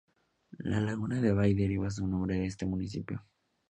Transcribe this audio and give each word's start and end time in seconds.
La 0.57 0.81
Laguna 0.81 1.21
de 1.21 1.31
Bay 1.31 1.53
deriva 1.53 1.91
su 1.91 2.07
nombre 2.07 2.39
de 2.39 2.47
este 2.47 2.65
municipio. 2.65 3.23